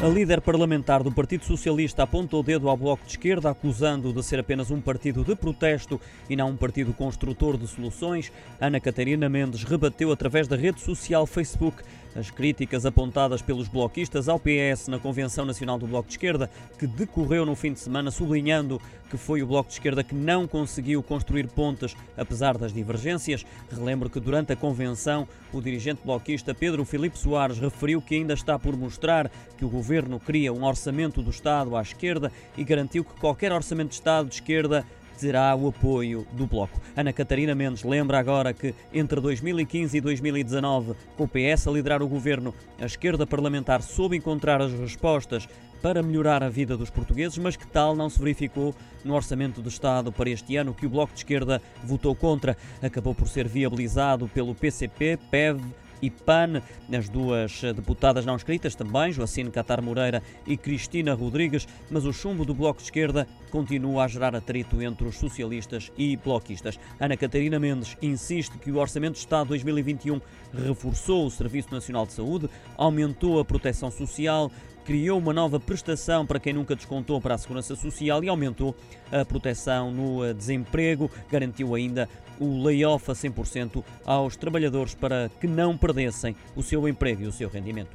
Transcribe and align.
A 0.00 0.06
líder 0.06 0.40
parlamentar 0.40 1.02
do 1.02 1.10
Partido 1.10 1.44
Socialista 1.44 2.04
apontou 2.04 2.38
o 2.38 2.42
dedo 2.44 2.68
ao 2.68 2.76
Bloco 2.76 3.04
de 3.04 3.10
Esquerda, 3.10 3.50
acusando 3.50 4.12
de 4.12 4.22
ser 4.22 4.38
apenas 4.38 4.70
um 4.70 4.80
partido 4.80 5.24
de 5.24 5.34
protesto 5.34 6.00
e 6.30 6.36
não 6.36 6.50
um 6.50 6.56
partido 6.56 6.92
construtor 6.92 7.56
de 7.56 7.66
soluções. 7.66 8.30
Ana 8.60 8.78
Catarina 8.78 9.28
Mendes 9.28 9.64
rebateu 9.64 10.12
através 10.12 10.46
da 10.46 10.54
rede 10.54 10.80
social 10.80 11.26
Facebook 11.26 11.82
as 12.14 12.30
críticas 12.30 12.84
apontadas 12.86 13.42
pelos 13.42 13.68
bloquistas 13.68 14.28
ao 14.28 14.38
PS 14.38 14.88
na 14.88 14.98
Convenção 14.98 15.44
Nacional 15.44 15.78
do 15.78 15.86
Bloco 15.86 16.08
de 16.08 16.14
Esquerda, 16.14 16.50
que 16.78 16.86
decorreu 16.86 17.44
no 17.44 17.54
fim 17.54 17.72
de 17.72 17.80
semana, 17.80 18.10
sublinhando 18.10 18.80
que 19.10 19.16
foi 19.16 19.42
o 19.42 19.46
Bloco 19.46 19.68
de 19.68 19.74
Esquerda 19.74 20.04
que 20.04 20.14
não 20.14 20.46
conseguiu 20.46 21.02
construir 21.02 21.48
pontes 21.48 21.96
apesar 22.16 22.58
das 22.58 22.72
divergências. 22.72 23.44
Relembro 23.70 24.10
que 24.10 24.20
durante 24.20 24.52
a 24.52 24.56
convenção 24.56 25.26
o 25.52 25.60
dirigente 25.60 26.00
bloquista 26.04 26.54
Pedro 26.54 26.84
Filipe 26.84 27.18
Soares 27.18 27.58
referiu 27.58 28.02
que 28.02 28.14
ainda 28.14 28.34
está 28.34 28.58
por 28.58 28.76
mostrar 28.76 29.30
que 29.56 29.64
o 29.64 29.68
governo 29.68 30.20
cria 30.20 30.52
um 30.52 30.64
orçamento 30.64 31.22
do 31.22 31.30
Estado 31.30 31.76
à 31.76 31.82
esquerda 31.82 32.30
e 32.56 32.64
garantiu 32.64 33.04
que 33.04 33.18
qualquer 33.18 33.52
orçamento 33.52 33.88
de 33.88 33.94
Estado 33.94 34.28
de 34.28 34.34
esquerda 34.34 34.84
terá 35.18 35.54
o 35.54 35.68
apoio 35.68 36.26
do 36.32 36.46
Bloco. 36.46 36.80
Ana 36.96 37.12
Catarina 37.12 37.54
Mendes 37.54 37.82
lembra 37.82 38.18
agora 38.18 38.52
que 38.52 38.74
entre 38.92 39.20
2015 39.20 39.96
e 39.96 40.00
2019, 40.00 40.94
com 41.16 41.24
o 41.24 41.28
PS 41.28 41.66
a 41.66 41.70
liderar 41.70 42.02
o 42.02 42.08
governo, 42.08 42.54
a 42.80 42.86
esquerda 42.86 43.26
parlamentar 43.26 43.82
soube 43.82 44.16
encontrar 44.16 44.62
as 44.62 44.72
respostas 44.72 45.48
para 45.82 46.02
melhorar 46.02 46.42
a 46.42 46.48
vida 46.48 46.76
dos 46.76 46.90
portugueses, 46.90 47.38
mas 47.38 47.56
que 47.56 47.66
tal 47.66 47.94
não 47.94 48.10
se 48.10 48.18
verificou 48.18 48.74
no 49.04 49.14
Orçamento 49.14 49.60
do 49.60 49.68
Estado 49.68 50.10
para 50.12 50.30
este 50.30 50.56
ano, 50.56 50.74
que 50.74 50.86
o 50.86 50.90
Bloco 50.90 51.12
de 51.12 51.20
Esquerda 51.20 51.62
votou 51.84 52.14
contra. 52.14 52.56
Acabou 52.82 53.14
por 53.14 53.28
ser 53.28 53.46
viabilizado 53.46 54.28
pelo 54.28 54.54
PCP, 54.54 55.18
PEV, 55.30 55.60
e 56.00 56.10
PAN, 56.10 56.62
as 56.92 57.08
duas 57.08 57.60
deputadas 57.74 58.24
não 58.24 58.36
escritas 58.36 58.74
também, 58.74 59.12
Joacine 59.12 59.50
Catar 59.50 59.80
Moreira 59.80 60.22
e 60.46 60.56
Cristina 60.56 61.14
Rodrigues, 61.14 61.66
mas 61.90 62.04
o 62.04 62.12
chumbo 62.12 62.44
do 62.44 62.54
Bloco 62.54 62.78
de 62.78 62.84
Esquerda 62.84 63.26
continua 63.50 64.04
a 64.04 64.08
gerar 64.08 64.34
atrito 64.34 64.80
entre 64.82 65.06
os 65.06 65.16
socialistas 65.16 65.90
e 65.96 66.16
bloquistas. 66.16 66.78
Ana 67.00 67.16
Catarina 67.16 67.58
Mendes 67.58 67.96
insiste 68.00 68.58
que 68.58 68.70
o 68.70 68.78
Orçamento 68.78 69.14
de 69.14 69.20
Estado 69.20 69.48
2021 69.48 70.20
reforçou 70.52 71.26
o 71.26 71.30
Serviço 71.30 71.72
Nacional 71.72 72.06
de 72.06 72.12
Saúde, 72.12 72.48
aumentou 72.76 73.40
a 73.40 73.44
proteção 73.44 73.90
social, 73.90 74.50
criou 74.88 75.18
uma 75.18 75.34
nova 75.34 75.60
prestação 75.60 76.24
para 76.24 76.40
quem 76.40 76.54
nunca 76.54 76.74
descontou 76.74 77.20
para 77.20 77.34
a 77.34 77.38
Segurança 77.38 77.76
Social 77.76 78.24
e 78.24 78.28
aumentou 78.30 78.74
a 79.12 79.22
proteção 79.22 79.92
no 79.92 80.24
eh, 80.24 80.32
desemprego, 80.32 81.10
garantiu 81.30 81.74
ainda 81.74 82.08
o 82.40 82.62
layoff 82.62 83.10
a 83.10 83.14
100% 83.14 83.84
aos 84.06 84.34
trabalhadores 84.34 84.94
para 84.94 85.30
que 85.38 85.46
não 85.46 85.76
perdessem 85.76 86.34
o 86.56 86.62
seu 86.62 86.88
emprego 86.88 87.24
e 87.24 87.26
o 87.26 87.32
seu 87.32 87.50
rendimento. 87.50 87.94